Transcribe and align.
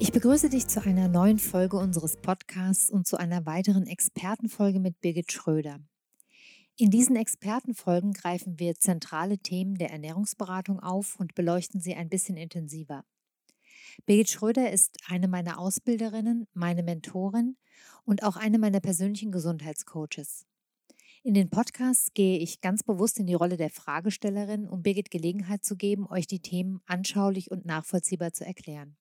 Ich 0.00 0.12
begrüße 0.12 0.48
dich 0.48 0.68
zu 0.68 0.80
einer 0.80 1.08
neuen 1.08 1.40
Folge 1.40 1.76
unseres 1.76 2.16
Podcasts 2.16 2.88
und 2.88 3.08
zu 3.08 3.16
einer 3.16 3.46
weiteren 3.46 3.88
Expertenfolge 3.88 4.78
mit 4.78 5.00
Birgit 5.00 5.32
Schröder. 5.32 5.80
In 6.76 6.90
diesen 6.90 7.16
Expertenfolgen 7.16 8.12
greifen 8.12 8.60
wir 8.60 8.76
zentrale 8.76 9.38
Themen 9.38 9.74
der 9.74 9.90
Ernährungsberatung 9.90 10.78
auf 10.78 11.16
und 11.18 11.34
beleuchten 11.34 11.80
sie 11.80 11.96
ein 11.96 12.08
bisschen 12.08 12.36
intensiver. 12.36 13.04
Birgit 14.06 14.30
Schröder 14.30 14.70
ist 14.70 14.98
eine 15.08 15.26
meiner 15.26 15.58
Ausbilderinnen, 15.58 16.46
meine 16.54 16.84
Mentorin 16.84 17.56
und 18.04 18.22
auch 18.22 18.36
eine 18.36 18.60
meiner 18.60 18.80
persönlichen 18.80 19.32
Gesundheitscoaches. 19.32 20.46
In 21.24 21.34
den 21.34 21.50
Podcasts 21.50 22.14
gehe 22.14 22.38
ich 22.38 22.60
ganz 22.60 22.84
bewusst 22.84 23.18
in 23.18 23.26
die 23.26 23.34
Rolle 23.34 23.56
der 23.56 23.70
Fragestellerin, 23.70 24.68
um 24.68 24.82
Birgit 24.82 25.10
Gelegenheit 25.10 25.64
zu 25.64 25.74
geben, 25.74 26.06
euch 26.08 26.28
die 26.28 26.40
Themen 26.40 26.80
anschaulich 26.86 27.50
und 27.50 27.66
nachvollziehbar 27.66 28.32
zu 28.32 28.46
erklären. 28.46 28.96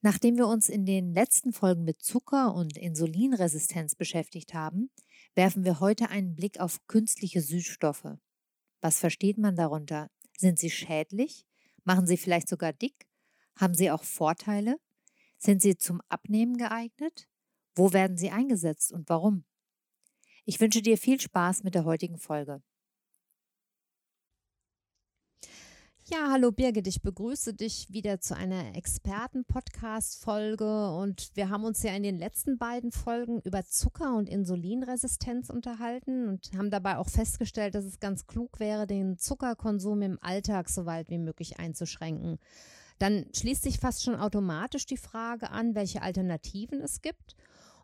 Nachdem 0.00 0.36
wir 0.36 0.46
uns 0.46 0.68
in 0.68 0.86
den 0.86 1.12
letzten 1.12 1.52
Folgen 1.52 1.84
mit 1.84 2.02
Zucker 2.02 2.54
und 2.54 2.76
Insulinresistenz 2.76 3.94
beschäftigt 3.94 4.54
haben, 4.54 4.90
werfen 5.34 5.64
wir 5.64 5.80
heute 5.80 6.10
einen 6.10 6.34
Blick 6.34 6.60
auf 6.60 6.86
künstliche 6.86 7.40
Süßstoffe. 7.40 8.16
Was 8.80 9.00
versteht 9.00 9.38
man 9.38 9.56
darunter? 9.56 10.10
Sind 10.36 10.58
sie 10.58 10.70
schädlich? 10.70 11.46
Machen 11.84 12.06
sie 12.06 12.16
vielleicht 12.16 12.48
sogar 12.48 12.72
dick? 12.72 13.06
Haben 13.56 13.74
sie 13.74 13.90
auch 13.90 14.04
Vorteile? 14.04 14.78
Sind 15.38 15.62
sie 15.62 15.76
zum 15.76 16.00
Abnehmen 16.08 16.56
geeignet? 16.56 17.28
Wo 17.74 17.92
werden 17.92 18.16
sie 18.16 18.30
eingesetzt 18.30 18.92
und 18.92 19.08
warum? 19.08 19.44
Ich 20.44 20.60
wünsche 20.60 20.82
dir 20.82 20.96
viel 20.96 21.20
Spaß 21.20 21.62
mit 21.62 21.74
der 21.74 21.84
heutigen 21.84 22.18
Folge. 22.18 22.62
Ja, 26.10 26.30
hallo 26.30 26.52
Birgit, 26.52 26.86
ich 26.86 27.02
begrüße 27.02 27.52
dich 27.52 27.92
wieder 27.92 28.18
zu 28.18 28.34
einer 28.34 28.74
Experten-Podcast-Folge 28.74 30.90
und 30.92 31.32
wir 31.34 31.50
haben 31.50 31.64
uns 31.64 31.82
ja 31.82 31.92
in 31.92 32.02
den 32.02 32.18
letzten 32.18 32.56
beiden 32.56 32.92
Folgen 32.92 33.42
über 33.42 33.62
Zucker- 33.66 34.16
und 34.16 34.26
Insulinresistenz 34.26 35.50
unterhalten 35.50 36.28
und 36.28 36.50
haben 36.56 36.70
dabei 36.70 36.96
auch 36.96 37.10
festgestellt, 37.10 37.74
dass 37.74 37.84
es 37.84 38.00
ganz 38.00 38.26
klug 38.26 38.58
wäre, 38.58 38.86
den 38.86 39.18
Zuckerkonsum 39.18 40.00
im 40.00 40.18
Alltag 40.22 40.70
so 40.70 40.86
weit 40.86 41.10
wie 41.10 41.18
möglich 41.18 41.58
einzuschränken. 41.58 42.38
Dann 42.98 43.26
schließt 43.36 43.64
sich 43.64 43.78
fast 43.78 44.02
schon 44.02 44.14
automatisch 44.14 44.86
die 44.86 44.96
Frage 44.96 45.50
an, 45.50 45.74
welche 45.74 46.00
Alternativen 46.00 46.80
es 46.80 47.02
gibt 47.02 47.36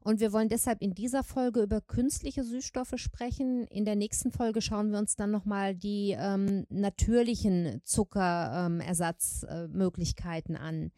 und 0.05 0.21
wir 0.21 0.33
wollen 0.33 0.49
deshalb 0.51 0.81
in 0.83 0.95
dieser 0.95 1.25
Folge 1.25 1.63
über 1.63 1.81
künstliche 1.81 2.45
Süßstoffe 2.45 2.93
sprechen. 2.97 3.67
In 3.69 3.87
der 3.87 3.97
nächsten 3.97 4.31
Folge 4.31 4.61
schauen 4.61 4.93
wir 4.93 4.99
uns 4.99 5.17
dann 5.17 5.31
nochmal 5.31 5.75
die 5.75 6.15
ähm, 6.19 6.67
natürlichen 6.69 7.81
Zuckerersatzmöglichkeiten 7.85 10.57
ähm, 10.57 10.61
äh, 10.61 10.65
an. 10.65 10.93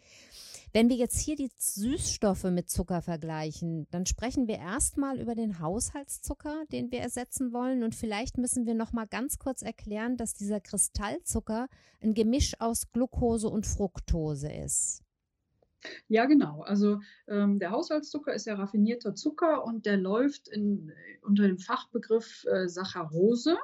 Wenn 0.73 0.89
wir 0.89 0.97
jetzt 0.97 1.21
hier 1.21 1.37
die 1.37 1.53
Süßstoffe 1.57 2.51
mit 2.51 2.69
Zucker 2.69 3.01
vergleichen, 3.01 3.86
dann 3.92 4.07
sprechen 4.07 4.48
wir 4.48 4.58
erstmal 4.58 5.20
über 5.20 5.36
den 5.36 5.61
Haushaltszucker, 5.61 6.64
den 6.73 6.91
wir 6.91 6.98
ersetzen 6.98 7.53
wollen. 7.53 7.85
Und 7.85 7.95
vielleicht 7.95 8.39
müssen 8.39 8.67
wir 8.67 8.75
nochmal 8.75 9.07
ganz 9.07 9.39
kurz 9.39 9.63
erklären, 9.63 10.17
dass 10.17 10.35
dieser 10.35 10.61
Kristallzucker 10.61 11.69
ein 12.03 12.13
Gemisch 12.13 12.61
aus 12.61 12.91
Glucose 12.92 13.48
und 13.48 13.67
Fructose 13.67 14.53
ist. 14.53 15.05
Ja, 16.09 16.27
genau. 16.27 16.63
Also 16.63 17.01
ähm, 17.29 17.59
der 17.59 17.70
Haushaltszucker 17.70 18.35
ist 18.35 18.47
ja 18.47 18.55
raffinierter 18.55 19.14
Zucker 19.14 19.64
und 19.64 19.87
der 19.87 19.97
läuft 19.97 20.48
in, 20.48 20.92
unter 21.23 21.47
dem 21.47 21.59
Fachbegriff 21.59 22.45
äh, 22.47 22.69
Saccharose. 22.69 23.57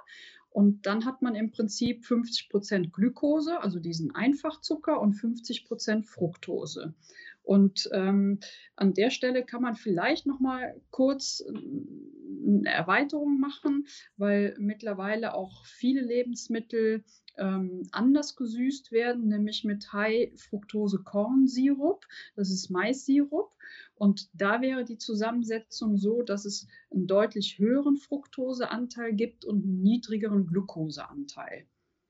Und 0.50 0.84
dann 0.84 1.06
hat 1.06 1.22
man 1.22 1.34
im 1.34 1.50
Prinzip 1.50 2.04
50 2.04 2.50
Prozent 2.50 2.92
Glukose, 2.92 3.60
also 3.60 3.78
diesen 3.78 4.14
Einfachzucker, 4.14 5.00
und 5.00 5.14
50 5.14 5.64
Prozent 5.64 6.06
Fructose. 6.06 6.94
Und 7.42 7.88
ähm, 7.92 8.38
an 8.76 8.94
der 8.94 9.10
Stelle 9.10 9.44
kann 9.44 9.62
man 9.62 9.74
vielleicht 9.74 10.26
noch 10.26 10.40
mal 10.40 10.80
kurz 10.90 11.42
eine 11.48 12.68
Erweiterung 12.68 13.40
machen, 13.40 13.86
weil 14.16 14.54
mittlerweile 14.58 15.34
auch 15.34 15.64
viele 15.64 16.02
Lebensmittel 16.02 17.02
ähm, 17.36 17.88
anders 17.92 18.36
gesüßt 18.36 18.92
werden, 18.92 19.28
nämlich 19.28 19.64
mit 19.64 19.92
High-Fructose-Kornsirup. 19.92 22.06
Das 22.36 22.50
ist 22.50 22.70
Maissirup. 22.70 23.50
Und 23.94 24.28
da 24.34 24.60
wäre 24.60 24.84
die 24.84 24.98
Zusammensetzung 24.98 25.96
so, 25.96 26.22
dass 26.22 26.44
es 26.44 26.66
einen 26.90 27.06
deutlich 27.06 27.58
höheren 27.58 27.96
Fructoseanteil 27.96 29.14
gibt 29.14 29.44
und 29.44 29.64
einen 29.64 29.82
niedrigeren 29.82 30.46
Glukoseanteil. 30.46 31.66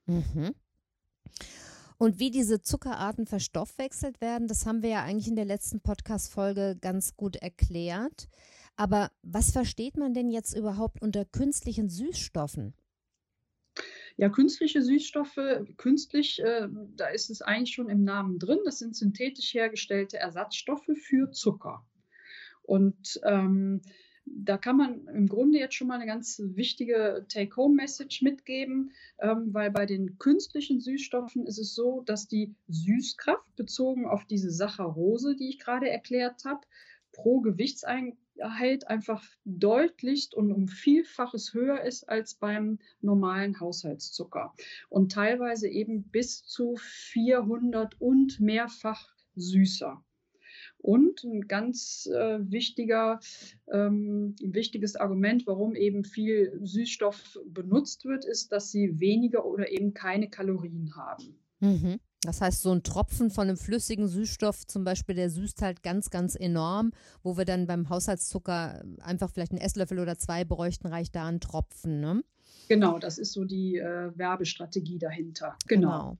Mhm. 0.07 0.53
Und 1.97 2.19
wie 2.19 2.31
diese 2.31 2.61
Zuckerarten 2.61 3.27
verstoffwechselt 3.27 4.19
werden, 4.19 4.47
das 4.47 4.65
haben 4.65 4.81
wir 4.81 4.89
ja 4.89 5.03
eigentlich 5.03 5.27
in 5.27 5.35
der 5.35 5.45
letzten 5.45 5.79
Podcast-Folge 5.79 6.77
ganz 6.81 7.15
gut 7.15 7.37
erklärt. 7.37 8.27
Aber 8.75 9.11
was 9.21 9.51
versteht 9.51 9.97
man 9.97 10.13
denn 10.13 10.29
jetzt 10.29 10.57
überhaupt 10.57 11.01
unter 11.01 11.25
künstlichen 11.25 11.89
Süßstoffen? 11.89 12.73
Ja, 14.15 14.29
künstliche 14.29 14.81
Süßstoffe, 14.81 15.39
künstlich, 15.77 16.39
äh, 16.39 16.67
da 16.95 17.07
ist 17.07 17.29
es 17.29 17.41
eigentlich 17.41 17.73
schon 17.73 17.89
im 17.89 18.03
Namen 18.03 18.37
drin. 18.37 18.59
Das 18.63 18.79
sind 18.79 18.95
synthetisch 18.95 19.53
hergestellte 19.53 20.17
Ersatzstoffe 20.17 20.89
für 20.95 21.31
Zucker. 21.31 21.85
Und 22.61 23.19
ähm, 23.23 23.81
da 24.25 24.57
kann 24.57 24.77
man 24.77 25.07
im 25.07 25.27
Grunde 25.27 25.59
jetzt 25.59 25.75
schon 25.75 25.87
mal 25.87 25.95
eine 25.95 26.05
ganz 26.05 26.41
wichtige 26.43 27.25
Take-Home-Message 27.27 28.21
mitgeben, 28.21 28.91
ähm, 29.19 29.53
weil 29.53 29.71
bei 29.71 29.85
den 29.85 30.17
künstlichen 30.17 30.79
Süßstoffen 30.79 31.45
ist 31.45 31.59
es 31.59 31.75
so, 31.75 32.01
dass 32.01 32.27
die 32.27 32.55
Süßkraft 32.67 33.55
bezogen 33.55 34.05
auf 34.05 34.25
diese 34.25 34.51
Saccharose, 34.51 35.35
die 35.35 35.49
ich 35.49 35.59
gerade 35.59 35.89
erklärt 35.89 36.45
habe, 36.45 36.61
pro 37.11 37.41
Gewichtseinheit 38.33 38.87
einfach 38.87 39.23
deutlichst 39.45 40.33
und 40.33 40.51
um 40.51 40.67
Vielfaches 40.67 41.53
höher 41.53 41.81
ist 41.81 42.09
als 42.09 42.35
beim 42.35 42.79
normalen 43.01 43.59
Haushaltszucker 43.59 44.53
und 44.89 45.11
teilweise 45.11 45.67
eben 45.67 46.03
bis 46.03 46.43
zu 46.43 46.75
400 46.77 47.99
und 47.99 48.39
mehrfach 48.39 49.13
süßer. 49.35 50.03
Und 50.77 51.23
ein 51.23 51.47
ganz 51.47 52.07
äh, 52.07 52.39
wichtiger, 52.51 53.19
ähm, 53.71 54.35
wichtiges 54.41 54.95
Argument, 54.97 55.47
warum 55.47 55.75
eben 55.75 56.03
viel 56.03 56.59
Süßstoff 56.61 57.39
benutzt 57.45 58.03
wird, 58.05 58.25
ist, 58.25 58.51
dass 58.51 58.71
sie 58.71 58.99
weniger 58.99 59.45
oder 59.45 59.71
eben 59.71 59.93
keine 59.93 60.29
Kalorien 60.29 60.93
haben. 60.95 61.39
Mhm. 61.61 61.99
Das 62.23 62.39
heißt, 62.41 62.61
so 62.61 62.71
ein 62.71 62.83
Tropfen 62.83 63.29
von 63.29 63.47
einem 63.47 63.57
flüssigen 63.57 64.07
Süßstoff 64.07 64.65
zum 64.65 64.83
Beispiel, 64.83 65.15
der 65.15 65.29
süßt 65.29 65.61
halt 65.61 65.83
ganz, 65.83 66.09
ganz 66.09 66.35
enorm, 66.35 66.91
wo 67.21 67.37
wir 67.37 67.45
dann 67.45 67.67
beim 67.67 67.89
Haushaltszucker 67.89 68.83
einfach 69.01 69.29
vielleicht 69.29 69.51
einen 69.51 69.61
Esslöffel 69.61 69.99
oder 69.99 70.17
zwei 70.17 70.45
bräuchten, 70.45 70.87
reicht 70.87 71.15
da 71.15 71.25
ein 71.25 71.41
Tropfen. 71.41 71.99
Ne? 71.99 72.23
Genau, 72.69 72.97
das 72.97 73.17
ist 73.17 73.33
so 73.33 73.43
die 73.43 73.77
äh, 73.77 74.11
Werbestrategie 74.17 74.99
dahinter. 74.99 75.57
Genau. 75.67 75.89
genau. 75.89 76.17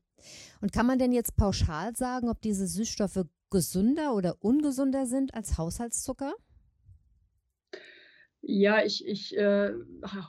Und 0.62 0.72
kann 0.74 0.86
man 0.86 1.00
denn 1.00 1.12
jetzt 1.12 1.36
pauschal 1.36 1.96
sagen, 1.96 2.30
ob 2.30 2.42
diese 2.42 2.68
Süßstoffe 2.68 3.26
gesünder 3.50 4.14
oder 4.14 4.38
ungesunder 4.42 5.06
sind 5.06 5.34
als 5.34 5.58
Haushaltszucker? 5.58 6.34
Ja, 8.46 8.84
ich, 8.84 9.08
ich 9.08 9.38
äh, 9.38 9.72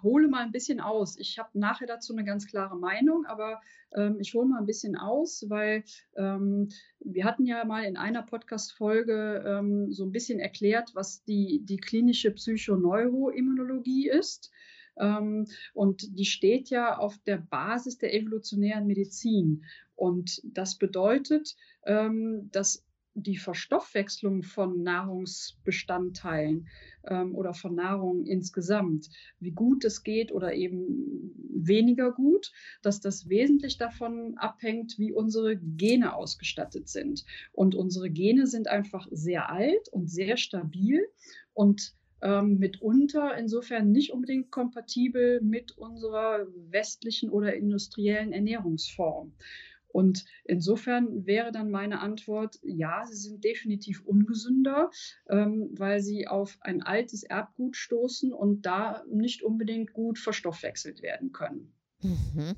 hole 0.04 0.28
mal 0.28 0.44
ein 0.44 0.52
bisschen 0.52 0.78
aus. 0.78 1.18
Ich 1.18 1.36
habe 1.40 1.58
nachher 1.58 1.88
dazu 1.88 2.12
eine 2.12 2.24
ganz 2.24 2.46
klare 2.46 2.76
Meinung, 2.76 3.26
aber 3.26 3.60
ähm, 3.92 4.18
ich 4.20 4.34
hole 4.34 4.46
mal 4.46 4.60
ein 4.60 4.66
bisschen 4.66 4.94
aus, 4.94 5.44
weil 5.48 5.82
ähm, 6.16 6.68
wir 7.00 7.24
hatten 7.24 7.44
ja 7.44 7.64
mal 7.64 7.82
in 7.82 7.96
einer 7.96 8.22
Podcast-Folge 8.22 9.42
ähm, 9.44 9.92
so 9.92 10.04
ein 10.04 10.12
bisschen 10.12 10.38
erklärt, 10.38 10.94
was 10.94 11.24
die, 11.24 11.62
die 11.64 11.78
klinische 11.78 12.30
Psychoneuroimmunologie 12.30 14.08
ist. 14.08 14.52
Ähm, 14.96 15.48
und 15.72 16.16
die 16.16 16.24
steht 16.24 16.70
ja 16.70 16.96
auf 16.96 17.18
der 17.18 17.38
Basis 17.38 17.98
der 17.98 18.14
evolutionären 18.14 18.86
Medizin. 18.86 19.64
Und 19.96 20.40
das 20.44 20.78
bedeutet, 20.78 21.56
ähm, 21.84 22.48
dass 22.52 22.84
die 23.14 23.36
Verstoffwechslung 23.36 24.42
von 24.42 24.82
Nahrungsbestandteilen 24.82 26.68
ähm, 27.04 27.34
oder 27.34 27.54
von 27.54 27.74
Nahrung 27.74 28.26
insgesamt, 28.26 29.08
wie 29.38 29.52
gut 29.52 29.84
es 29.84 30.02
geht 30.02 30.32
oder 30.32 30.54
eben 30.54 31.32
weniger 31.48 32.12
gut, 32.12 32.52
dass 32.82 33.00
das 33.00 33.28
wesentlich 33.28 33.78
davon 33.78 34.36
abhängt, 34.36 34.98
wie 34.98 35.12
unsere 35.12 35.56
Gene 35.56 36.14
ausgestattet 36.14 36.88
sind. 36.88 37.24
Und 37.52 37.74
unsere 37.74 38.10
Gene 38.10 38.46
sind 38.46 38.68
einfach 38.68 39.06
sehr 39.10 39.50
alt 39.50 39.88
und 39.90 40.10
sehr 40.10 40.36
stabil 40.36 41.06
und 41.52 41.94
ähm, 42.20 42.58
mitunter 42.58 43.36
insofern 43.36 43.92
nicht 43.92 44.12
unbedingt 44.12 44.50
kompatibel 44.50 45.40
mit 45.40 45.72
unserer 45.72 46.46
westlichen 46.70 47.30
oder 47.30 47.54
industriellen 47.54 48.32
Ernährungsform. 48.32 49.32
Und 49.94 50.24
insofern 50.42 51.24
wäre 51.24 51.52
dann 51.52 51.70
meine 51.70 52.00
Antwort, 52.00 52.58
ja, 52.64 53.06
sie 53.06 53.14
sind 53.14 53.44
definitiv 53.44 54.04
ungesünder, 54.04 54.90
ähm, 55.28 55.70
weil 55.70 56.00
sie 56.00 56.26
auf 56.26 56.58
ein 56.62 56.82
altes 56.82 57.22
Erbgut 57.22 57.76
stoßen 57.76 58.32
und 58.32 58.66
da 58.66 59.04
nicht 59.08 59.44
unbedingt 59.44 59.92
gut 59.92 60.18
verstoffwechselt 60.18 61.00
werden 61.00 61.30
können. 61.30 61.72
Mhm. 62.02 62.56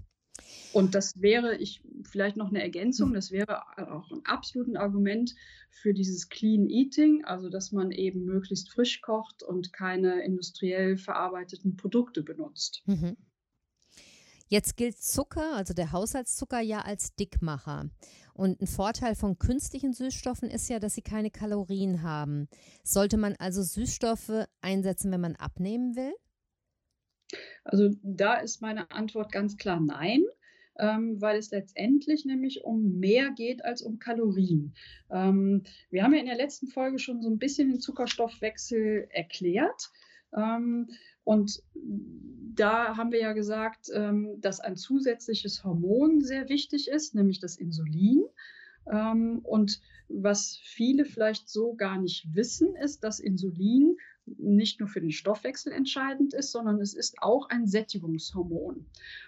Und 0.73 0.94
das 0.94 1.21
wäre, 1.21 1.56
ich 1.59 1.83
vielleicht 2.05 2.38
noch 2.38 2.49
eine 2.49 2.62
Ergänzung, 2.62 3.12
das 3.12 3.31
wäre 3.31 3.62
auch 3.93 4.11
ein 4.11 4.25
absolutes 4.25 4.77
Argument 4.77 5.35
für 5.71 5.93
dieses 5.93 6.31
Clean 6.31 6.71
Eating, 6.71 7.23
also 7.27 7.50
dass 7.50 7.71
man 7.71 7.91
eben 7.91 8.25
möglichst 8.25 8.71
frisch 8.71 9.03
kocht 9.03 9.43
und 9.43 9.75
keine 9.75 10.25
industriell 10.25 10.97
verarbeiteten 10.97 11.77
Produkte 11.77 12.23
benutzt. 12.23 12.82
Mhm. 12.87 13.19
Jetzt 14.48 14.76
gilt 14.76 14.96
Zucker, 14.98 15.54
also 15.56 15.75
der 15.75 15.93
Haushaltszucker, 15.93 16.60
ja 16.60 16.81
als 16.81 17.14
Dickmacher. 17.16 17.90
Und 18.32 18.60
ein 18.60 18.66
Vorteil 18.66 19.14
von 19.14 19.38
künstlichen 19.38 19.93
Süßstoffen 19.93 20.50
ist 20.50 20.69
ja, 20.69 20.78
dass 20.78 20.94
sie 20.94 21.02
keine 21.02 21.31
Kalorien 21.31 22.02
haben. 22.02 22.48
Sollte 22.84 23.16
man 23.16 23.34
also 23.38 23.62
Süßstoffe 23.62 24.46
einsetzen, 24.60 25.10
wenn 25.10 25.22
man 25.22 25.37
abnehmen 25.37 25.96
will? 25.96 26.12
Also 27.64 27.90
da 28.02 28.34
ist 28.34 28.60
meine 28.60 28.90
Antwort 28.90 29.32
ganz 29.32 29.56
klar 29.56 29.81
nein. 29.81 30.22
Ähm, 30.78 31.22
weil 31.22 31.38
es 31.38 31.50
letztendlich 31.52 32.26
nämlich 32.26 32.62
um 32.62 32.98
mehr 32.98 33.31
geht 33.31 33.64
als 33.64 33.81
um 33.81 33.98
Kalorien. 33.98 34.75
Ähm, 35.10 35.62
wir 35.88 36.02
haben 36.02 36.12
ja 36.12 36.20
in 36.20 36.26
der 36.26 36.37
letzten 36.37 36.66
Folge 36.66 36.98
schon 36.98 37.22
so 37.22 37.31
ein 37.31 37.38
bisschen 37.38 37.70
den 37.70 37.81
Zuckerstoffwechsel 37.81 39.08
erklärt. 39.10 39.90
Und 41.26 41.61
da 42.55 42.96
haben 42.96 43.11
wir 43.11 43.19
ja 43.19 43.32
gesagt, 43.32 43.90
ähm, 43.93 44.40
dass 44.40 44.61
ein 44.61 44.76
zusätzliches 44.76 45.64
Hormon 45.64 46.20
sehr 46.20 46.49
wichtig 46.49 46.87
ist, 46.87 47.17
nämlich 47.17 47.40
das 47.40 47.56
Insulin. 47.56 48.25
Ähm, 48.88 49.40
und 49.43 49.81
was 50.08 50.56
viele 50.62 51.05
vielleicht 51.05 51.49
so 51.49 51.75
gar 51.75 52.00
nicht 52.00 52.32
wissen, 52.32 52.76
ist, 52.76 53.02
dass 53.02 53.19
Insulin 53.19 53.96
nicht 54.25 54.78
nur 54.78 54.88
für 54.88 55.00
den 55.00 55.11
Stoffwechsel 55.11 55.73
entscheidend 55.73 56.32
ist, 56.32 56.52
sondern 56.52 56.81
es 56.81 56.94
ist 56.94 57.17
auch 57.20 57.49
ein 57.49 57.67
Sättigungshormon. 57.67 58.87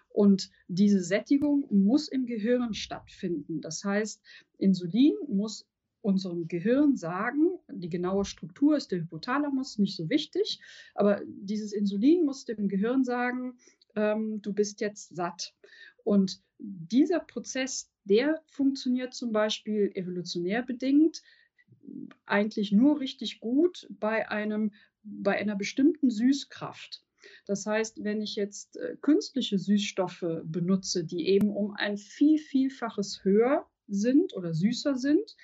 Und 0.08 0.50
diese 0.68 1.02
Sättigung 1.02 1.66
muss 1.68 2.06
im 2.06 2.26
Gehirn 2.26 2.74
stattfinden. 2.74 3.60
Das 3.60 3.82
heißt, 3.82 4.22
Insulin 4.58 5.14
muss 5.26 5.66
unserem 6.08 6.48
Gehirn 6.48 6.96
sagen, 6.96 7.58
die 7.68 7.90
genaue 7.90 8.24
Struktur 8.24 8.76
ist 8.76 8.90
der 8.90 9.00
Hypothalamus, 9.00 9.78
nicht 9.78 9.96
so 9.96 10.08
wichtig, 10.08 10.58
aber 10.94 11.20
dieses 11.26 11.72
Insulin 11.72 12.24
muss 12.24 12.46
dem 12.46 12.68
Gehirn 12.68 13.04
sagen, 13.04 13.58
ähm, 13.94 14.40
du 14.40 14.54
bist 14.54 14.80
jetzt 14.80 15.14
satt. 15.14 15.54
Und 16.04 16.40
dieser 16.58 17.20
Prozess, 17.20 17.90
der 18.04 18.42
funktioniert 18.46 19.12
zum 19.12 19.32
Beispiel 19.32 19.92
evolutionär 19.94 20.62
bedingt 20.62 21.22
eigentlich 22.24 22.72
nur 22.72 23.00
richtig 23.00 23.40
gut 23.40 23.86
bei 23.90 24.30
einem 24.30 24.72
bei 25.02 25.38
einer 25.38 25.56
bestimmten 25.56 26.10
Süßkraft. 26.10 27.02
Das 27.46 27.66
heißt, 27.66 28.04
wenn 28.04 28.20
ich 28.20 28.36
jetzt 28.36 28.76
äh, 28.76 28.96
künstliche 29.00 29.58
Süßstoffe 29.58 30.42
benutze, 30.44 31.04
die 31.04 31.28
eben 31.28 31.50
um 31.50 31.72
ein 31.74 31.96
viel, 31.96 32.38
vielfaches 32.38 33.24
höher 33.24 33.66
sind 33.88 34.34
oder 34.34 34.52
süßer 34.52 34.96
sind, 34.96 35.36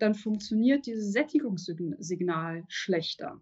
dann 0.00 0.14
funktioniert 0.14 0.86
dieses 0.86 1.12
Sättigungssignal 1.12 2.64
schlechter. 2.68 3.40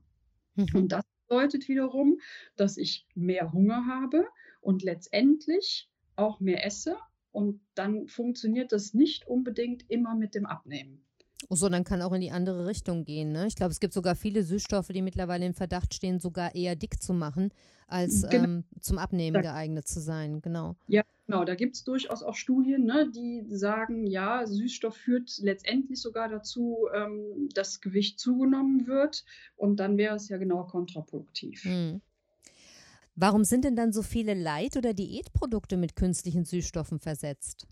Mhm. 0.54 0.66
Und 0.74 0.92
das 0.92 1.04
bedeutet 1.28 1.68
wiederum, 1.68 2.20
dass 2.56 2.76
ich 2.76 3.06
mehr 3.14 3.52
Hunger 3.52 3.86
habe 3.86 4.26
und 4.60 4.82
letztendlich 4.82 5.88
auch 6.16 6.40
mehr 6.40 6.64
esse. 6.64 6.96
Und 7.30 7.60
dann 7.74 8.08
funktioniert 8.08 8.72
das 8.72 8.94
nicht 8.94 9.26
unbedingt 9.26 9.88
immer 9.88 10.14
mit 10.14 10.34
dem 10.34 10.46
Abnehmen. 10.46 11.04
Sondern 11.50 11.84
kann 11.84 12.02
auch 12.02 12.12
in 12.12 12.20
die 12.20 12.32
andere 12.32 12.66
Richtung 12.66 13.04
gehen. 13.04 13.30
Ne? 13.30 13.46
Ich 13.46 13.54
glaube, 13.54 13.70
es 13.70 13.78
gibt 13.78 13.94
sogar 13.94 14.16
viele 14.16 14.42
Süßstoffe, 14.42 14.88
die 14.88 15.02
mittlerweile 15.02 15.46
im 15.46 15.54
Verdacht 15.54 15.94
stehen, 15.94 16.18
sogar 16.18 16.54
eher 16.54 16.74
dick 16.74 17.00
zu 17.00 17.12
machen, 17.12 17.52
als 17.86 18.26
genau. 18.28 18.44
ähm, 18.44 18.64
zum 18.80 18.98
Abnehmen 18.98 19.40
geeignet 19.40 19.86
zu 19.86 20.00
sein. 20.00 20.42
Genau. 20.42 20.74
Ja, 20.88 21.02
genau. 21.26 21.44
Da 21.44 21.54
gibt 21.54 21.76
es 21.76 21.84
durchaus 21.84 22.24
auch 22.24 22.34
Studien, 22.34 22.84
ne, 22.84 23.08
die 23.10 23.44
sagen, 23.48 24.06
ja, 24.06 24.44
Süßstoff 24.46 24.96
führt 24.96 25.38
letztendlich 25.38 26.00
sogar 26.00 26.28
dazu, 26.28 26.88
ähm, 26.92 27.48
dass 27.54 27.80
Gewicht 27.80 28.18
zugenommen 28.18 28.88
wird. 28.88 29.24
Und 29.56 29.78
dann 29.78 29.96
wäre 29.96 30.16
es 30.16 30.28
ja 30.28 30.38
genau 30.38 30.64
kontraproduktiv. 30.64 31.62
Hm. 31.62 32.00
Warum 33.20 33.42
sind 33.42 33.64
denn 33.64 33.74
dann 33.74 33.92
so 33.92 34.02
viele 34.02 34.34
Leit- 34.34 34.76
oder 34.76 34.94
Diätprodukte 34.94 35.76
mit 35.76 35.96
künstlichen 35.96 36.44
Süßstoffen 36.44 37.00
versetzt? 37.00 37.66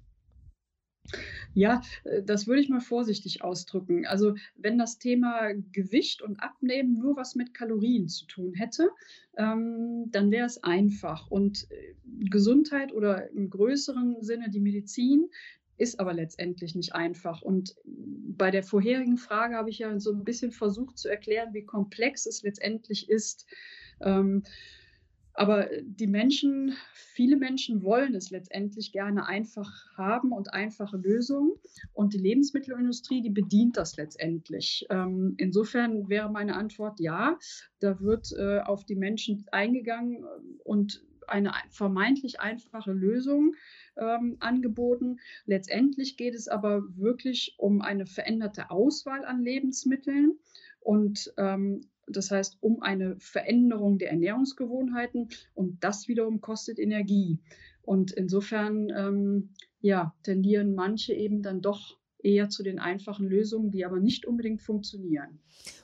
Ja, 1.54 1.80
äh, 2.04 2.22
das 2.22 2.46
würde 2.46 2.60
ich 2.60 2.68
mal 2.68 2.80
vorsichtig 2.80 3.42
ausdrücken. 3.42 4.06
Also 4.06 4.34
wenn 4.56 4.78
das 4.78 4.98
Thema 4.98 5.52
Gewicht 5.72 6.22
und 6.22 6.40
Abnehmen 6.40 6.98
nur 6.98 7.16
was 7.16 7.34
mit 7.34 7.54
Kalorien 7.54 8.08
zu 8.08 8.26
tun 8.26 8.54
hätte, 8.54 8.90
ähm, 9.36 10.10
dann 10.10 10.30
wäre 10.30 10.46
es 10.46 10.62
einfach. 10.62 11.30
Und 11.30 11.70
äh, 11.70 11.94
Gesundheit 12.30 12.92
oder 12.92 13.30
im 13.30 13.50
größeren 13.50 14.22
Sinne 14.22 14.50
die 14.50 14.60
Medizin 14.60 15.28
ist 15.78 16.00
aber 16.00 16.14
letztendlich 16.14 16.74
nicht 16.74 16.94
einfach. 16.94 17.42
Und 17.42 17.76
bei 17.84 18.50
der 18.50 18.62
vorherigen 18.62 19.18
Frage 19.18 19.56
habe 19.56 19.70
ich 19.70 19.78
ja 19.78 19.98
so 20.00 20.12
ein 20.12 20.24
bisschen 20.24 20.52
versucht 20.52 20.98
zu 20.98 21.08
erklären, 21.08 21.52
wie 21.52 21.64
komplex 21.64 22.26
es 22.26 22.42
letztendlich 22.42 23.10
ist. 23.10 23.46
Ähm, 24.00 24.42
aber 25.36 25.68
die 25.82 26.06
Menschen, 26.06 26.74
viele 26.94 27.36
Menschen 27.36 27.82
wollen 27.82 28.14
es 28.14 28.30
letztendlich 28.30 28.92
gerne 28.92 29.26
einfach 29.26 29.70
haben 29.96 30.32
und 30.32 30.52
einfache 30.54 30.96
Lösungen. 30.96 31.52
Und 31.92 32.14
die 32.14 32.18
Lebensmittelindustrie, 32.18 33.20
die 33.20 33.30
bedient 33.30 33.76
das 33.76 33.96
letztendlich. 33.96 34.86
Ähm, 34.88 35.34
insofern 35.36 36.08
wäre 36.08 36.30
meine 36.30 36.56
Antwort 36.56 37.00
ja, 37.00 37.38
da 37.80 38.00
wird 38.00 38.32
äh, 38.32 38.60
auf 38.60 38.84
die 38.84 38.96
Menschen 38.96 39.44
eingegangen 39.52 40.24
und 40.64 41.04
eine 41.28 41.52
vermeintlich 41.70 42.40
einfache 42.40 42.92
Lösung 42.92 43.54
ähm, 43.96 44.36
angeboten. 44.40 45.18
Letztendlich 45.44 46.16
geht 46.16 46.34
es 46.34 46.48
aber 46.48 46.84
wirklich 46.96 47.56
um 47.58 47.82
eine 47.82 48.06
veränderte 48.06 48.70
Auswahl 48.70 49.24
an 49.24 49.42
Lebensmitteln 49.42 50.38
und 50.80 51.32
ähm, 51.36 51.82
das 52.06 52.30
heißt, 52.30 52.58
um 52.60 52.82
eine 52.82 53.16
Veränderung 53.18 53.98
der 53.98 54.10
Ernährungsgewohnheiten 54.10 55.28
und 55.54 55.82
das 55.82 56.08
wiederum 56.08 56.40
kostet 56.40 56.78
Energie. 56.78 57.40
Und 57.82 58.12
insofern 58.12 58.90
ähm, 58.96 59.50
ja, 59.80 60.14
tendieren 60.22 60.74
manche 60.74 61.14
eben 61.14 61.42
dann 61.42 61.60
doch 61.60 61.98
eher 62.26 62.48
zu 62.48 62.62
den 62.62 62.78
einfachen 62.78 63.28
Lösungen, 63.28 63.70
die 63.70 63.84
aber 63.84 64.00
nicht 64.00 64.26
unbedingt 64.26 64.60
funktionieren. 64.60 65.38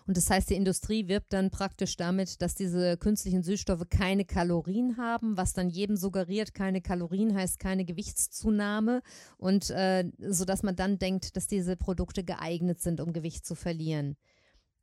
Und 0.06 0.16
das 0.16 0.28
heißt, 0.28 0.50
die 0.50 0.56
Industrie 0.56 1.06
wirbt 1.06 1.32
dann 1.32 1.50
praktisch 1.50 1.96
damit, 1.96 2.42
dass 2.42 2.54
diese 2.54 2.96
künstlichen 2.96 3.42
Süßstoffe 3.42 3.88
keine 3.88 4.24
Kalorien 4.24 4.96
haben, 4.96 5.36
was 5.36 5.52
dann 5.52 5.70
jedem 5.70 5.96
suggeriert, 5.96 6.52
keine 6.52 6.80
Kalorien 6.80 7.34
heißt 7.34 7.58
keine 7.58 7.84
Gewichtszunahme 7.84 9.02
und 9.38 9.70
äh, 9.70 10.10
sodass 10.18 10.62
man 10.62 10.74
dann 10.74 10.98
denkt, 10.98 11.36
dass 11.36 11.46
diese 11.46 11.76
Produkte 11.76 12.24
geeignet 12.24 12.80
sind, 12.80 13.00
um 13.00 13.12
Gewicht 13.12 13.46
zu 13.46 13.54
verlieren. 13.54 14.16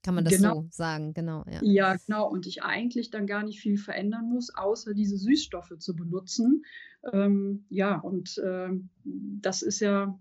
Kann 0.03 0.15
man 0.15 0.23
das 0.23 0.35
genau. 0.35 0.61
so 0.61 0.67
sagen, 0.71 1.13
genau. 1.13 1.43
Ja. 1.51 1.59
ja, 1.61 1.95
genau. 1.95 2.29
Und 2.29 2.47
ich 2.47 2.63
eigentlich 2.63 3.09
dann 3.11 3.27
gar 3.27 3.43
nicht 3.43 3.59
viel 3.59 3.77
verändern 3.77 4.29
muss, 4.29 4.49
außer 4.53 4.93
diese 4.93 5.17
Süßstoffe 5.17 5.77
zu 5.77 5.95
benutzen. 5.95 6.63
Ähm, 7.11 7.65
ja, 7.69 7.97
und 7.97 8.37
äh, 8.37 8.69
das 9.03 9.61
ist 9.61 9.79
ja 9.81 10.17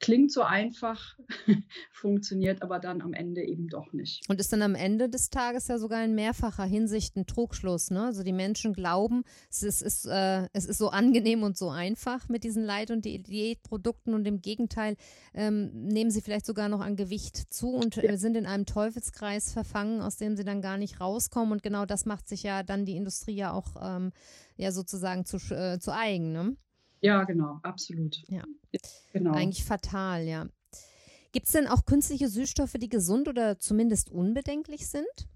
Klingt 0.00 0.32
so 0.32 0.42
einfach, 0.42 1.18
funktioniert 1.92 2.62
aber 2.62 2.78
dann 2.78 3.02
am 3.02 3.12
Ende 3.12 3.42
eben 3.42 3.68
doch 3.68 3.92
nicht. 3.92 4.26
Und 4.30 4.40
ist 4.40 4.50
dann 4.50 4.62
am 4.62 4.74
Ende 4.74 5.10
des 5.10 5.28
Tages 5.28 5.68
ja 5.68 5.78
sogar 5.78 6.02
in 6.02 6.14
mehrfacher 6.14 6.64
Hinsicht 6.64 7.16
ein 7.16 7.26
Trugschluss. 7.26 7.90
Ne? 7.90 8.04
Also 8.04 8.22
die 8.22 8.32
Menschen 8.32 8.72
glauben, 8.72 9.24
es 9.50 9.62
ist, 9.62 9.82
ist 9.82 10.06
äh, 10.06 10.48
es 10.54 10.64
ist 10.64 10.78
so 10.78 10.88
angenehm 10.88 11.42
und 11.42 11.58
so 11.58 11.68
einfach 11.68 12.30
mit 12.30 12.44
diesen 12.44 12.64
Leit- 12.64 12.90
und 12.90 13.04
Diätprodukten 13.04 14.14
und 14.14 14.26
im 14.26 14.40
Gegenteil 14.40 14.96
ähm, 15.34 15.70
nehmen 15.72 16.10
sie 16.10 16.22
vielleicht 16.22 16.46
sogar 16.46 16.70
noch 16.70 16.80
an 16.80 16.96
Gewicht 16.96 17.52
zu 17.52 17.74
und 17.74 18.02
äh, 18.02 18.16
sind 18.16 18.38
in 18.38 18.46
einem 18.46 18.64
Teufelskreis 18.64 19.52
verfangen, 19.52 20.00
aus 20.00 20.16
dem 20.16 20.34
sie 20.34 20.44
dann 20.44 20.62
gar 20.62 20.78
nicht 20.78 21.00
rauskommen. 21.00 21.52
Und 21.52 21.62
genau 21.62 21.84
das 21.84 22.06
macht 22.06 22.26
sich 22.26 22.42
ja 22.42 22.62
dann 22.62 22.86
die 22.86 22.96
Industrie 22.96 23.36
ja 23.36 23.52
auch 23.52 23.76
ähm, 23.82 24.12
ja 24.56 24.72
sozusagen 24.72 25.26
zu, 25.26 25.36
äh, 25.54 25.78
zu 25.78 25.94
eigen. 25.94 26.32
Ne? 26.32 26.56
Ja, 27.00 27.24
genau, 27.24 27.58
absolut. 27.62 28.22
Ja. 28.28 28.44
Genau. 29.12 29.32
Eigentlich 29.32 29.64
fatal, 29.64 30.26
ja. 30.26 30.48
Gibt 31.32 31.46
es 31.46 31.52
denn 31.52 31.66
auch 31.66 31.86
künstliche 31.86 32.28
Süßstoffe, 32.28 32.74
die 32.74 32.88
gesund 32.88 33.28
oder 33.28 33.58
zumindest 33.58 34.10
unbedenklich 34.10 34.86
sind? 34.88 35.28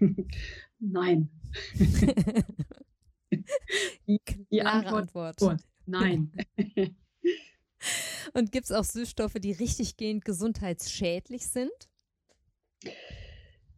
Nein. 0.78 1.30
die, 4.06 4.20
die 4.50 4.62
Antwort, 4.62 5.14
Antwort. 5.14 5.60
Nein. 5.86 6.32
Und 8.34 8.52
gibt 8.52 8.66
es 8.66 8.72
auch 8.72 8.84
Süßstoffe, 8.84 9.34
die 9.34 9.52
richtig 9.52 9.96
gehend 9.96 10.24
gesundheitsschädlich 10.24 11.46
sind? 11.46 11.88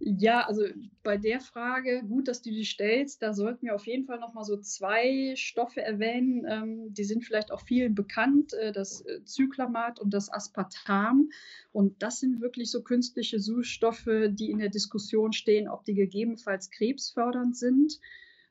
Ja, 0.05 0.49
also 0.49 0.65
bei 1.05 1.17
der 1.17 1.41
Frage, 1.41 2.03
gut, 2.03 2.27
dass 2.27 2.43
du 2.43 2.51
die 2.51 2.65
stellst, 2.65 3.23
da 3.23 3.33
sollten 3.33 3.67
wir 3.67 3.77
auf 3.77 3.87
jeden 3.87 4.05
Fall 4.05 4.19
nochmal 4.19 4.43
so 4.43 4.57
zwei 4.57 5.35
Stoffe 5.37 5.81
erwähnen. 5.81 6.45
Ähm, 6.49 6.93
die 6.93 7.05
sind 7.05 7.25
vielleicht 7.25 7.53
auch 7.53 7.61
vielen 7.61 7.95
bekannt, 7.95 8.53
äh, 8.55 8.73
das 8.73 9.03
äh, 9.03 9.25
Zyklamat 9.25 10.01
und 10.01 10.13
das 10.13 10.33
Aspartam. 10.33 11.31
Und 11.71 12.03
das 12.03 12.19
sind 12.19 12.41
wirklich 12.41 12.73
so 12.73 12.83
künstliche 12.83 13.39
Süßstoffe, 13.39 14.09
die 14.31 14.51
in 14.51 14.59
der 14.59 14.71
Diskussion 14.71 15.33
stehen, 15.33 15.69
ob 15.69 15.85
die 15.85 15.95
gegebenenfalls 15.95 16.73
krebsfördernd 16.73 17.57
sind 17.57 18.01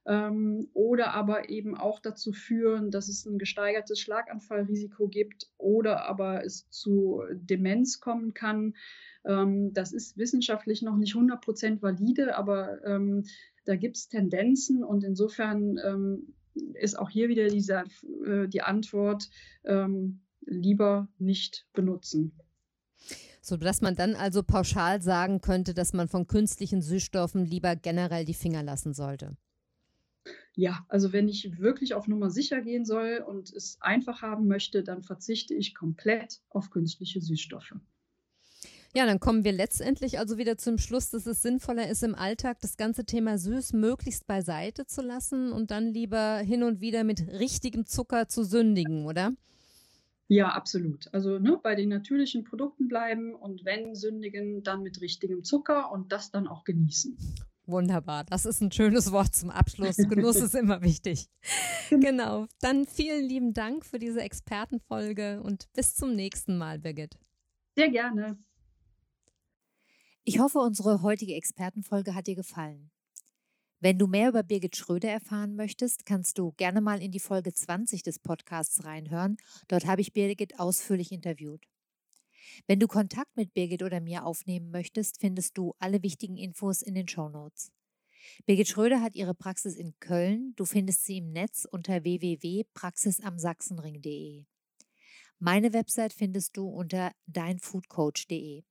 ähm, 0.06 0.70
oder 0.74 1.14
aber 1.14 1.50
eben 1.50 1.76
auch 1.76 2.00
dazu 2.00 2.32
führen, 2.34 2.92
dass 2.92 3.08
es 3.08 3.26
ein 3.26 3.38
gesteigertes 3.38 4.00
Schlaganfallrisiko 4.00 5.08
gibt 5.08 5.50
oder 5.58 6.06
aber 6.06 6.44
es 6.44 6.70
zu 6.70 7.22
Demenz 7.34 8.00
kommen 8.00 8.34
kann. 8.34 8.76
Ähm, 9.26 9.74
das 9.74 9.94
ist 9.94 10.18
wissenschaftlich 10.18 10.82
noch 10.82 10.98
nicht 10.98 11.16
100 11.16 11.42
Prozent 11.42 11.82
valide, 11.82 12.36
aber 12.36 12.84
ähm, 12.86 13.24
da 13.66 13.76
gibt 13.76 13.98
es 13.98 14.08
Tendenzen 14.08 14.84
und 14.84 15.04
insofern 15.04 15.78
ähm, 15.84 16.34
ist 16.74 16.98
auch 16.98 17.10
hier 17.10 17.30
wieder 17.30 17.48
dieser, 17.48 17.84
äh, 18.26 18.48
die 18.48 18.62
Antwort, 18.62 19.30
ähm, 19.64 20.22
lieber 20.46 21.08
nicht 21.20 21.68
benutzen. 21.74 22.32
So 23.44 23.58
dass 23.58 23.82
man 23.82 23.96
dann 23.96 24.16
also 24.16 24.44
pauschal 24.44 25.02
sagen 25.02 25.42
könnte, 25.42 25.74
dass 25.74 25.94
man 25.94 26.08
von 26.08 26.28
künstlichen 26.28 26.82
Süßstoffen 26.82 27.46
lieber 27.46 27.76
generell 27.76 28.26
die 28.26 28.34
Finger 28.34 28.64
lassen 28.64 28.94
sollte. 28.94 29.36
Ja, 30.54 30.86
also 30.90 31.14
wenn 31.14 31.28
ich 31.28 31.60
wirklich 31.60 31.94
auf 31.94 32.08
Nummer 32.08 32.30
sicher 32.30 32.62
gehen 32.62 32.86
soll 32.86 33.24
und 33.26 33.52
es 33.52 33.78
einfach 33.82 34.22
haben 34.22 34.48
möchte, 34.48 34.84
dann 34.84 35.02
verzichte 35.02 35.54
ich 35.54 35.74
komplett 35.74 36.42
auf 36.50 36.70
künstliche 36.70 37.22
Süßstoffe. 37.22 37.74
Ja, 38.94 39.06
dann 39.06 39.22
kommen 39.22 39.46
wir 39.46 39.54
letztendlich 39.54 40.20
also 40.20 40.38
wieder 40.38 40.58
zum 40.58 40.78
Schluss, 40.78 41.10
dass 41.12 41.26
es 41.26 41.42
sinnvoller 41.42 41.90
ist, 41.90 42.04
im 42.04 42.14
Alltag 42.14 42.60
das 42.60 42.76
ganze 42.76 43.06
Thema 43.06 43.38
süß 43.38 43.72
möglichst 43.72 44.28
beiseite 44.28 44.86
zu 44.86 45.02
lassen 45.02 45.54
und 45.54 45.72
dann 45.72 45.94
lieber 45.94 46.40
hin 46.40 46.64
und 46.64 46.82
wieder 46.82 47.06
mit 47.06 47.26
richtigem 47.40 47.86
Zucker 47.86 48.28
zu 48.28 48.44
sündigen, 48.44 49.06
oder? 49.06 49.34
Ja, 50.28 50.50
absolut. 50.50 51.14
Also 51.14 51.40
ne, 51.40 51.58
bei 51.62 51.76
den 51.76 51.90
natürlichen 51.90 52.44
Produkten 52.44 52.90
bleiben 52.90 53.34
und 53.34 53.64
wenn 53.64 53.96
sündigen, 53.96 54.62
dann 54.62 54.84
mit 54.84 55.00
richtigem 55.00 55.46
Zucker 55.46 55.92
und 55.92 56.12
das 56.12 56.32
dann 56.32 56.48
auch 56.48 56.66
genießen. 56.66 57.18
Wunderbar. 57.66 58.24
Das 58.24 58.46
ist 58.46 58.62
ein 58.62 58.72
schönes 58.72 59.12
Wort 59.12 59.36
zum 59.36 59.50
Abschluss. 59.50 59.96
Genuss 59.98 60.38
ist 60.38 60.56
immer 60.56 60.82
wichtig. 60.82 61.30
Genau. 61.90 62.48
Dann 62.60 62.86
vielen 62.86 63.28
lieben 63.28 63.54
Dank 63.54 63.86
für 63.86 64.00
diese 64.00 64.22
Expertenfolge 64.22 65.42
und 65.42 65.72
bis 65.74 65.96
zum 65.96 66.16
nächsten 66.16 66.58
Mal, 66.58 66.80
Birgit. 66.80 67.18
Sehr 67.76 67.90
gerne. 67.90 68.38
Ich 70.24 70.40
hoffe, 70.40 70.60
unsere 70.60 71.02
heutige 71.02 71.36
Expertenfolge 71.36 72.16
hat 72.16 72.28
dir 72.28 72.36
gefallen. 72.36 72.92
Wenn 73.80 73.98
du 73.98 74.06
mehr 74.06 74.30
über 74.30 74.44
Birgit 74.44 74.76
Schröder 74.76 75.10
erfahren 75.10 75.56
möchtest, 75.56 76.06
kannst 76.06 76.38
du 76.38 76.52
gerne 76.52 76.82
mal 76.82 77.02
in 77.02 77.12
die 77.12 77.20
Folge 77.20 77.52
20 77.52 78.04
des 78.04 78.20
Podcasts 78.20 78.84
reinhören. 78.84 79.38
Dort 79.68 79.88
habe 79.88 80.02
ich 80.02 80.14
Birgit 80.14 80.60
ausführlich 80.60 81.12
interviewt. 81.12 81.66
Wenn 82.68 82.80
du 82.80 82.88
Kontakt 82.88 83.36
mit 83.36 83.54
Birgit 83.54 83.84
oder 83.84 84.00
mir 84.00 84.26
aufnehmen 84.26 84.72
möchtest, 84.72 85.20
findest 85.20 85.58
du 85.58 85.76
alle 85.80 86.02
wichtigen 86.04 86.38
Infos 86.38 86.82
in 86.82 86.96
den 86.96 87.08
Show 87.08 87.30
Notes. 87.30 87.72
Birgit 88.46 88.68
Schröder 88.68 89.02
hat 89.02 89.16
ihre 89.16 89.34
Praxis 89.34 89.76
in 89.76 89.96
Köln. 90.00 90.54
Du 90.56 90.66
findest 90.66 91.06
sie 91.06 91.18
im 91.18 91.32
Netz 91.32 91.66
unter 91.70 92.04
www.praxisamsachsenring.de. 92.04 94.46
Meine 95.40 95.74
Website 95.74 96.14
findest 96.14 96.56
du 96.56 96.68
unter 96.68 97.14
deinfoodcoach.de. 97.26 98.64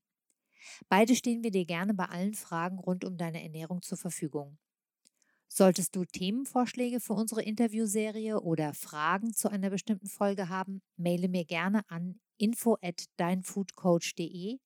Beide 0.89 1.17
stehen 1.17 1.43
wir 1.43 1.51
dir 1.51 1.65
gerne 1.65 1.95
bei 1.95 2.05
allen 2.05 2.35
Fragen 2.35 2.79
rund 2.79 3.05
um 3.05 3.17
deine 3.17 3.43
Ernährung 3.43 3.83
zur 3.83 3.99
Verfügung. 3.99 4.57
Solltest 5.53 5.97
du 5.97 6.05
Themenvorschläge 6.05 7.01
für 7.01 7.15
unsere 7.15 7.43
Interviewserie 7.43 8.41
oder 8.41 8.73
Fragen 8.73 9.35
zu 9.35 9.51
einer 9.51 9.69
bestimmten 9.69 10.07
Folge 10.07 10.49
haben, 10.49 10.81
maile 10.97 11.29
mir 11.29 11.45
gerne 11.45 11.83
an 11.89 12.21
info 12.37 12.77
at 12.81 13.07
deinfoodcoach.de 13.17 14.61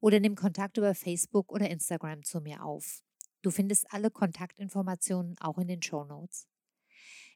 oder 0.00 0.18
nimm 0.18 0.36
Kontakt 0.36 0.78
über 0.78 0.94
Facebook 0.94 1.52
oder 1.52 1.68
Instagram 1.68 2.22
zu 2.22 2.40
mir 2.40 2.64
auf. 2.64 3.02
Du 3.42 3.50
findest 3.50 3.92
alle 3.92 4.10
Kontaktinformationen 4.10 5.36
auch 5.40 5.58
in 5.58 5.68
den 5.68 5.82
Show 5.82 6.04
Notes. 6.04 6.48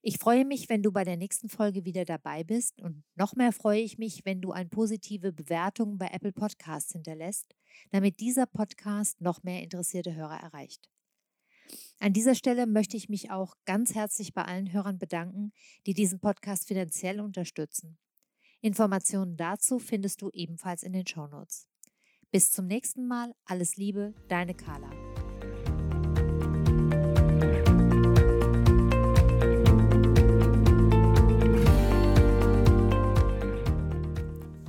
Ich 0.01 0.17
freue 0.17 0.47
mich, 0.47 0.71
wenn 0.71 0.83
du 0.83 0.91
bei 0.91 1.05
der 1.05 1.19
nächsten 1.19 1.51
Folge 1.51 1.85
wieder 1.85 2.07
dabei 2.07 2.43
bist 2.43 2.81
und 2.81 3.05
noch 3.17 3.37
mehr 3.37 3.53
freue 3.53 3.81
ich 3.81 3.99
mich, 3.99 4.25
wenn 4.25 4.41
du 4.41 4.53
eine 4.53 4.71
positive 4.71 5.31
Bewertung 5.31 5.99
bei 5.99 6.07
Apple 6.07 6.33
Podcasts 6.33 6.93
hinterlässt, 6.93 7.55
damit 7.91 8.21
dieser 8.21 8.47
Podcast 8.47 9.21
noch 9.21 9.43
mehr 9.43 9.63
interessierte 9.63 10.15
Hörer 10.15 10.41
erreicht. 10.41 10.89
An 11.99 12.13
dieser 12.13 12.35
Stelle 12.35 12.67
möchte 12.67 12.97
ich 12.97 13.09
mich 13.09 13.31
auch 13.31 13.55
ganz 13.65 13.95
herzlich 13.95 14.35
bei 14.35 14.45
allen 14.45 14.73
Hörern 14.73 14.99
bedanken, 14.99 15.53
die 15.87 15.95
diesen 15.95 16.21
Podcast 16.21 16.69
finanziell 16.69 17.21
unterstützen. 17.21 17.99
Informationen 18.61 19.37
dazu 19.37 19.79
findest 19.79 20.23
du 20.23 20.31
ebenfalls 20.33 20.83
in 20.83 20.93
den 20.93 21.07
Shownotes. 21.07 21.69
Bis 22.31 22.51
zum 22.51 22.67
nächsten 22.67 23.07
Mal, 23.07 23.35
alles 23.45 23.77
Liebe, 23.77 24.15
deine 24.29 24.55
Carla. 24.55 24.91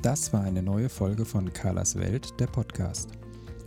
Das 0.01 0.31
war 0.31 0.43
eine 0.43 0.61
neue 0.61 0.87
Folge 0.87 1.25
von 1.25 1.51
Carlas 1.51 1.97
Welt, 1.97 2.39
der 2.39 2.45
Podcast. 2.45 3.09